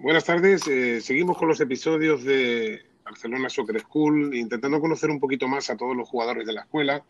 [0.00, 0.64] Buenas tardes.
[0.68, 5.76] Eh, seguimos con los episodios de Barcelona Soccer School, intentando conocer un poquito más a
[5.76, 7.02] todos los jugadores de la escuela.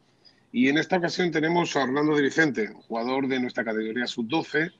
[0.52, 4.72] Y en esta ocasión tenemos a Orlando de Vicente, jugador de nuestra categoría sub-12,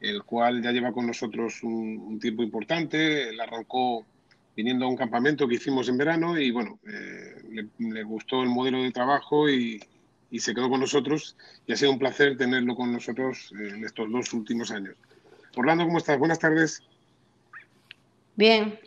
[0.00, 3.30] el cual ya lleva con nosotros un, tiempo importante.
[3.30, 4.04] Él arrancó
[4.54, 8.82] viniendo a un campamento que hicimos en verano y bueno, eh, le, gustó el modelo
[8.82, 9.82] de trabajo y,
[10.30, 11.34] y, se quedó con nosotros
[11.66, 14.96] y ha sido un placer tenerlo con nosotros en estos dos últimos años.
[15.56, 16.18] Orlando, ¿cómo estás?
[16.18, 16.82] Buenas tardes.
[18.36, 18.78] Bien,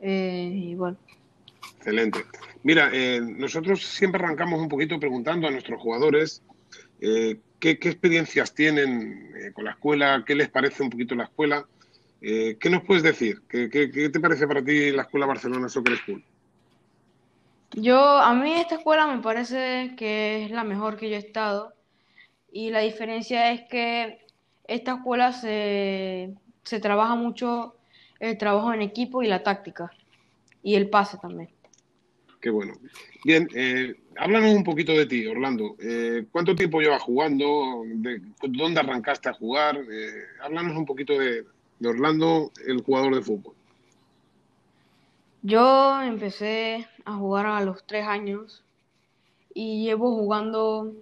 [0.00, 0.96] eh, igual.
[1.76, 2.24] Excelente.
[2.62, 6.42] Mira, eh, nosotros siempre arrancamos un poquito preguntando a nuestros jugadores
[7.00, 11.66] eh, qué, experiencias tienen con la escuela, qué les parece un poquito la escuela.
[12.20, 13.40] ¿Qué nos puedes decir?
[13.48, 16.22] ¿Qué, ¿Qué, te parece para ti la escuela Barcelona Soccer School?
[17.72, 21.72] Yo, a mí esta escuela me parece que es la mejor que yo he estado
[22.52, 24.18] y la diferencia es que
[24.64, 27.79] esta escuela se, se trabaja mucho
[28.20, 29.90] el trabajo en equipo y la táctica.
[30.62, 31.48] Y el pase también.
[32.40, 32.74] Qué bueno.
[33.24, 35.76] Bien, eh, háblanos un poquito de ti, Orlando.
[35.80, 37.82] Eh, ¿Cuánto tiempo llevas jugando?
[37.86, 39.76] De, ¿Dónde arrancaste a jugar?
[39.90, 41.44] Eh, háblanos un poquito de,
[41.84, 43.54] Orlando, el jugador de fútbol.
[45.42, 48.62] Yo empecé a jugar a los tres años
[49.54, 50.92] y llevo jugando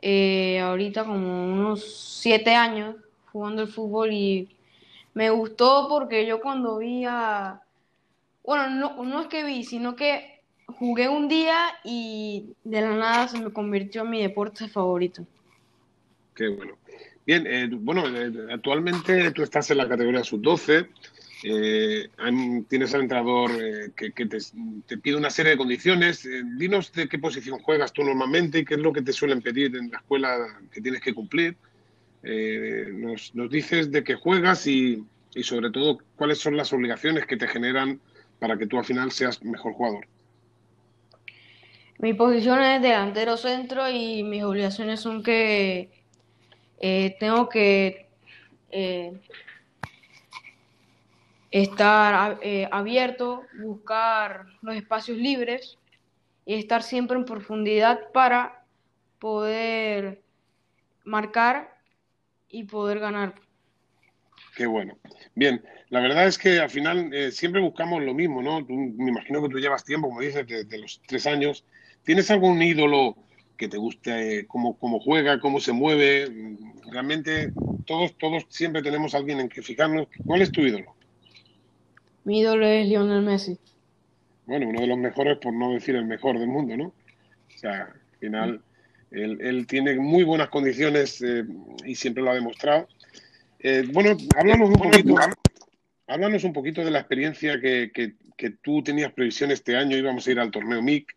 [0.00, 2.96] eh, ahorita como unos siete años
[3.32, 4.48] jugando el fútbol y
[5.14, 7.62] me gustó porque yo cuando vi a...
[8.44, 13.28] Bueno, no, no es que vi, sino que jugué un día y de la nada
[13.28, 15.26] se me convirtió en mi deporte favorito.
[16.34, 16.76] Qué bueno.
[17.26, 20.88] Bien, eh, bueno, eh, actualmente tú estás en la categoría sub-12.
[21.42, 22.08] Eh,
[22.68, 23.50] tienes al entrenador
[23.94, 24.38] que, te,
[24.86, 26.28] te, pide una serie de condiciones.
[26.56, 29.74] dinos de qué posición juegas tú normalmente y qué es lo que te suelen pedir
[29.76, 30.36] en la escuela
[30.72, 31.56] que tienes que cumplir.
[32.22, 35.04] Eh, nos, dices de qué juegas y,
[35.42, 38.00] sobre todo cuáles son las obligaciones que te generan
[38.38, 40.06] para que tú al final seas mejor jugador.
[41.98, 45.90] Mi posición es delantero centro y mis obligaciones son que
[46.80, 48.08] eh, tengo que
[48.70, 49.12] eh,
[51.50, 52.38] estar
[52.70, 55.78] abierto, buscar los espacios libres
[56.46, 58.64] y estar siempre en profundidad para
[59.18, 60.22] poder
[61.04, 61.79] marcar
[62.50, 63.34] y poder ganar.
[64.56, 64.98] Qué bueno.
[65.34, 68.60] Bien, la verdad es que al final eh, siempre buscamos lo mismo, ¿no?
[68.68, 71.64] me imagino que tú llevas tiempo, como dices, de, los tres años.
[72.02, 73.16] ¿Tienes algún ídolo
[73.56, 76.56] que te guste, eh, cómo, cómo, juega, cómo se mueve?
[76.90, 77.52] Realmente
[77.86, 80.08] todos, todos siempre tenemos alguien en que fijarnos.
[80.24, 80.94] ¿Cuál es tu ídolo?
[82.24, 83.58] Mi ídolo es Lionel Messi.
[84.46, 86.86] Bueno, uno de los mejores, por no decir el mejor del mundo, ¿no?
[86.86, 88.62] O sea, al final
[89.10, 91.44] él, tiene muy buenas condiciones eh,
[91.84, 92.88] y siempre lo ha demostrado.
[93.58, 95.14] Eh, bueno, háblanos un poquito,
[96.06, 98.14] háblanos un poquito de la experiencia que,
[98.62, 99.96] tú tenías previsión este año.
[99.96, 101.14] Íbamos a ir al torneo MIC.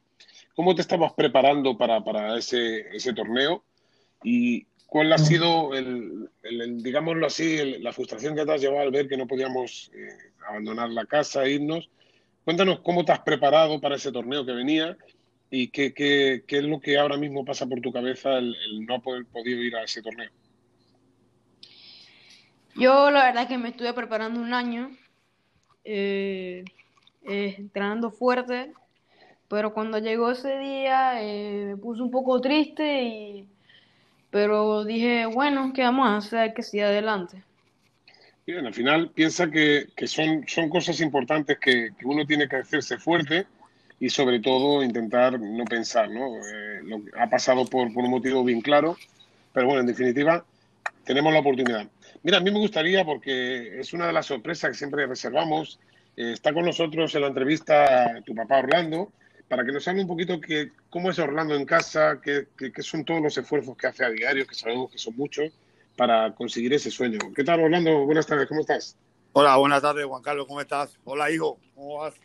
[0.56, 3.64] ¿Cómo te estabas preparando para, ese, torneo?
[4.24, 6.30] ¿Y cuál ha sido, el,
[6.84, 10.10] digámoslo así, la frustración que te has llevado al ver que no podíamos eh,
[10.48, 11.90] abandonar la casa irnos?
[12.44, 14.98] Cuéntanos cómo te has preparado para ese torneo que venía
[15.56, 18.56] ¿Y qué, qué, qué, es lo que ahora mismo pasa por tu cabeza el,
[18.88, 20.32] no haber podido ir a ese torneo?
[22.76, 24.90] Yo la verdad es que me estuve preparando un año,
[25.84, 26.66] eh,
[27.22, 28.74] eh, entrenando fuerte,
[29.48, 33.48] pero cuando llegó ese día eh, me puse un poco triste, y,
[34.32, 36.40] pero dije, bueno, ¿qué vamos a hacer?
[36.40, 37.44] Hay que seguir adelante.
[38.48, 42.56] Bien, al final piensa que, que son, son cosas importantes que, que uno tiene que
[42.56, 43.46] hacerse fuerte
[44.04, 46.36] y sobre todo intentar no pensar, ¿no?
[46.36, 48.98] Eh, lo, ha pasado por, un motivo bien claro,
[49.54, 50.44] pero bueno, en definitiva,
[51.06, 51.88] tenemos la oportunidad.
[52.22, 55.80] Mira, a mí me gustaría, porque es una de las sorpresas que siempre reservamos,
[56.18, 59.14] eh, está con nosotros en la entrevista tu papá Orlando,
[59.48, 62.48] para que nos hable un poquito que, cómo es Orlando en casa, qué,
[62.80, 65.54] son todos los esfuerzos que hace a diario, que sabemos que son muchos,
[65.96, 67.20] para conseguir ese sueño.
[67.34, 68.04] ¿Qué tal, Orlando?
[68.04, 68.98] Buenas tardes, ¿cómo estás?
[69.32, 71.00] Hola, buenas tardes, Juan Carlos, ¿cómo estás?
[71.06, 72.16] Hola, hijo, ¿cómo vas?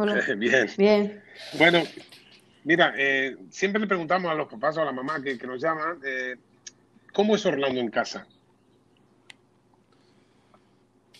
[0.36, 0.70] Bien.
[0.76, 1.22] Bien.
[1.58, 1.82] Bueno,
[2.64, 5.98] mira, eh, siempre le preguntamos a los papás o a la mamá que, nos llaman,
[6.04, 6.36] eh,
[7.12, 8.26] ¿cómo es Orlando en casa?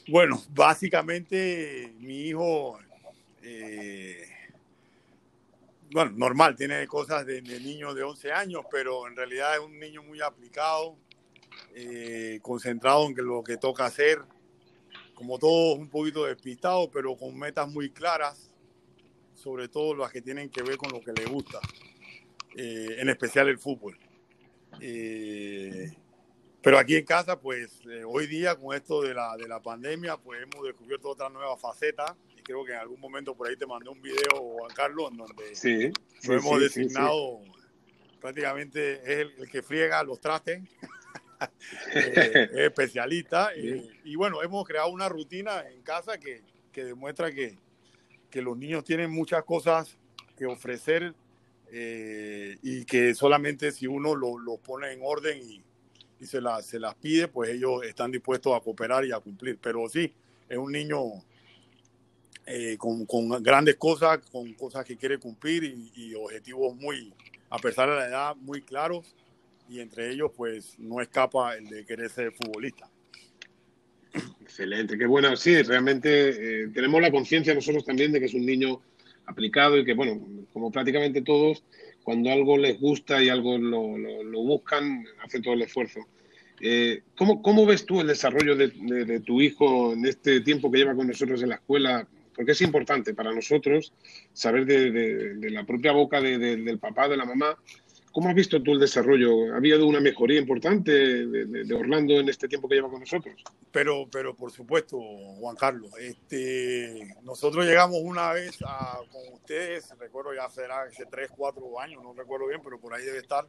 [0.08, 2.78] Bueno, básicamente mi hijo,
[3.42, 4.26] eh,
[5.92, 10.02] bueno, normal, tiene cosas de, niño de 11 años, pero en realidad es un niño
[10.02, 10.96] muy aplicado,
[12.42, 14.18] concentrado en lo que toca hacer,
[15.14, 18.49] como todo un poquito despistado, pero con metas muy claras
[19.40, 21.58] sobre todo las que tienen que ver con lo que le gusta,
[22.56, 23.98] eh, en especial el fútbol.
[24.80, 25.90] Eh,
[26.60, 30.18] Pero aquí en casa, pues eh, hoy día con esto de la, de la pandemia,
[30.18, 33.66] pues hemos descubierto otra nueva faceta y creo que en algún momento por ahí te
[33.66, 35.90] mandé un video, Juan Carlos, en donde sí,
[36.28, 37.40] lo hemos designado
[38.20, 40.60] prácticamente es el, que friega los trastes,
[41.94, 47.56] es especialista y, y, bueno, hemos creado una rutina en casa que, que demuestra que,
[48.30, 49.96] que los niños tienen muchas cosas
[50.36, 51.14] que ofrecer
[51.72, 55.62] eh, y que solamente si uno los lo pone en orden y,
[56.20, 59.58] y se, la, se las pide, pues ellos están dispuestos a cooperar y a cumplir.
[59.60, 60.12] Pero sí,
[60.48, 61.00] es un niño
[62.46, 67.14] eh, con, con, grandes cosas, con cosas que quiere cumplir y, y, objetivos muy,
[67.48, 69.14] a pesar de la edad, muy claros.
[69.68, 72.90] Y entre ellos, pues no escapa el de querer ser futbolista.
[74.50, 75.36] Excelente, qué bueno.
[75.36, 78.80] Sí, realmente eh, tenemos la conciencia nosotros también de que es un niño
[79.26, 80.20] aplicado y que, bueno,
[80.52, 81.62] como prácticamente todos,
[82.02, 86.00] cuando algo les gusta y algo lo, lo, buscan, hacen todo el esfuerzo.
[86.60, 90.68] Eh, ¿cómo, ¿cómo, ves tú el desarrollo de, de, de, tu hijo en este tiempo
[90.68, 92.08] que lleva con nosotros en la escuela?
[92.34, 93.92] Porque es importante para nosotros
[94.32, 97.56] saber de, de la propia boca del papá, de la mamá,
[98.12, 99.52] ¿Cómo has visto tú el desarrollo?
[99.52, 102.98] ¿Ha habido una mejoría importante de, de, de, Orlando en este tiempo que lleva con
[102.98, 103.34] nosotros?
[103.70, 104.98] Pero, pero por supuesto,
[105.38, 105.92] Juan Carlos.
[105.98, 112.02] Este, nosotros llegamos una vez a, con ustedes, recuerdo ya será hace 3, 4 años,
[112.02, 113.46] no recuerdo bien, pero por ahí debe estar,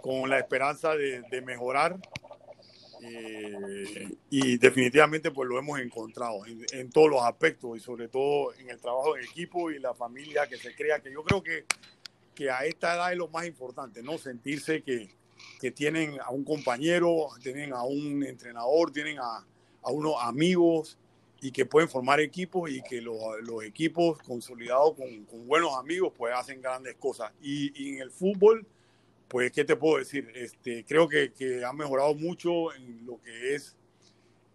[0.00, 1.96] con la esperanza de, de mejorar.
[3.02, 8.52] Eh, y definitivamente pues lo hemos encontrado en, en todos los aspectos y sobre todo
[8.54, 11.64] en el trabajo en equipo y la familia que se crea, que yo creo que
[12.34, 14.18] que a esta edad es lo más importante, ¿no?
[14.18, 15.10] Sentirse que,
[15.60, 19.44] que tienen a un compañero, tienen a un entrenador, tienen a,
[19.82, 20.98] a unos amigos
[21.40, 26.34] y que pueden formar equipos y que los, los equipos consolidados con, buenos amigos pues
[26.34, 27.32] hacen grandes cosas.
[27.42, 28.66] Y, en el fútbol,
[29.28, 30.30] pues, ¿qué te puedo decir?
[30.34, 33.76] Este, creo que, que ha mejorado mucho en lo que es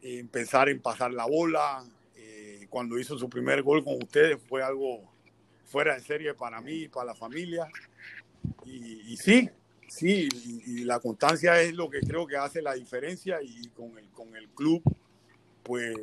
[0.02, 1.84] en pensar en pasar la bola.
[2.16, 5.02] Eh, cuando hizo su primer gol con ustedes fue algo
[5.66, 7.68] fuera de serie para mí y para la familia.
[8.66, 9.50] Y, y sí,
[9.88, 13.98] sí, y, y, la constancia es lo que creo que hace la diferencia y con
[13.98, 14.82] el, con el club,
[15.64, 15.96] pues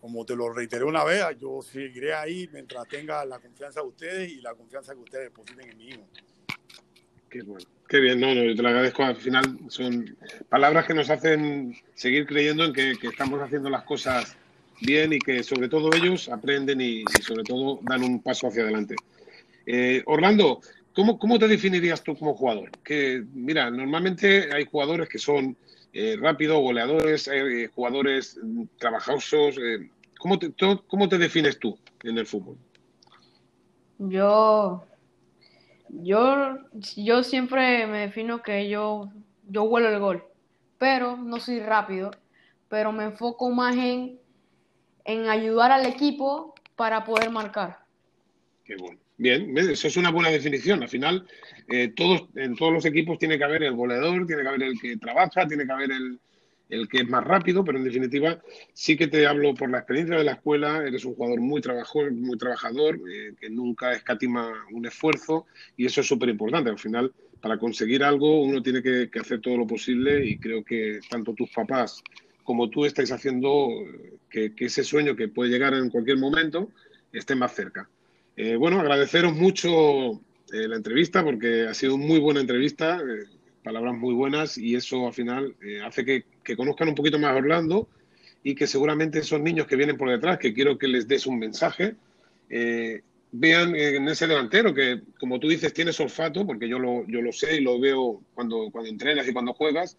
[0.00, 4.32] como te lo reiteré una vez, yo seguiré ahí mientras tenga la confianza de ustedes
[4.32, 6.06] y la confianza que ustedes depositen en hijo.
[7.30, 7.64] Qué bueno.
[7.88, 9.02] Qué bien, no, no, yo te lo agradezco.
[9.02, 10.16] Al final son
[10.48, 14.36] palabras que nos hacen seguir creyendo en que, que estamos haciendo las cosas
[14.80, 18.96] bien y que sobre todo ellos aprenden y, sobre todo dan un paso hacia adelante.
[19.66, 20.60] Eh, Orlando,
[20.94, 22.70] ¿cómo, ¿cómo, te definirías tú como jugador?
[22.82, 25.56] Que, mira, normalmente hay jugadores que son
[25.92, 28.38] eh, rápidos, goleadores, eh, jugadores
[28.78, 29.56] trabajosos.
[30.18, 30.52] ¿cómo, te,
[30.86, 32.56] ¿Cómo te defines tú en el fútbol?
[33.98, 34.84] Yo,
[35.88, 36.58] yo,
[36.96, 39.10] yo siempre me defino que yo,
[39.48, 40.24] yo vuelo el gol,
[40.78, 42.10] pero no soy rápido,
[42.68, 44.18] pero me enfoco más en
[45.04, 47.78] en ayudar al equipo para poder marcar.
[48.64, 48.98] Qué bueno.
[49.16, 50.82] Bien, eso es una buena definición.
[50.82, 51.26] Al final,
[51.68, 54.80] eh, todos, en todos los equipos tiene que haber el goleador, tiene que haber el
[54.80, 56.18] que trabaja, tiene que haber el,
[56.68, 58.42] el que es más rápido, pero en definitiva
[58.72, 62.12] sí que te hablo por la experiencia de la escuela, eres un jugador muy trabajador,
[62.12, 65.46] muy trabajador eh, que nunca escatima un esfuerzo
[65.76, 66.70] y eso es súper importante.
[66.70, 70.98] Al final, para conseguir algo uno tiene que hacer todo lo posible y creo que
[71.08, 72.02] tanto tus papás
[72.44, 73.68] como tú estáis haciendo
[74.30, 76.70] que, ese sueño que puede llegar en cualquier momento
[77.12, 77.88] esté más cerca.
[78.36, 80.12] Eh, bueno, agradeceros mucho
[80.52, 83.24] eh, la entrevista porque ha sido muy buena entrevista, eh,
[83.62, 86.24] palabras muy buenas y eso al final hace que,
[86.56, 87.88] conozcan un poquito más a Orlando
[88.42, 91.38] y que seguramente esos niños que vienen por detrás, que quiero que les des un
[91.38, 91.94] mensaje,
[93.32, 97.32] vean en ese delantero que, como tú dices, tienes olfato, porque yo lo, yo lo
[97.32, 99.96] sé y lo veo cuando, cuando entrenas y cuando juegas,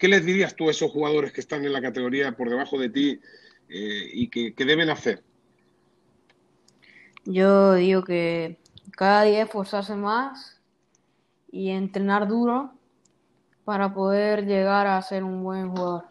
[0.00, 2.88] ¿Qué les dirías tú a esos jugadores que están en la categoría por debajo de
[2.88, 3.20] ti
[3.68, 5.22] eh, y que, que, deben hacer?
[7.26, 8.56] Yo digo que
[8.92, 10.58] cada día esforzarse más
[11.52, 12.72] y entrenar duro
[13.66, 16.04] para poder llegar a ser un buen jugador.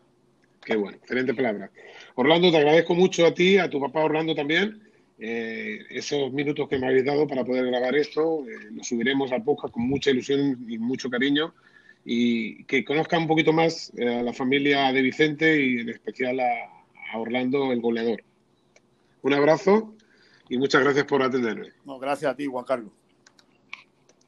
[0.64, 1.72] Qué bueno, excelente palabra.
[2.14, 4.84] Orlando, te agradezco mucho a ti, a tu papá Orlando también,
[5.18, 8.46] eh, esos minutos que me habéis dado para poder grabar esto.
[8.48, 11.56] Eh, lo subiremos a podcast con mucha ilusión y mucho cariño
[12.06, 16.40] y que conozca un poquito más eh, a la familia de Vicente y en especial
[16.40, 18.24] a, a, Orlando, el goleador.
[19.22, 19.94] Un abrazo
[20.50, 21.72] y muchas gracias por atenderme.
[21.86, 22.92] No, gracias a ti, Juan Carlos.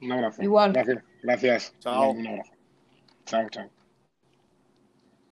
[0.02, 0.42] Un abrazo.
[0.42, 0.74] Igual.
[0.74, 1.04] Gracias.
[1.22, 1.76] gracias.
[1.80, 2.12] Chao.
[2.12, 2.52] Un abrazo.
[3.26, 3.81] Chao, chao.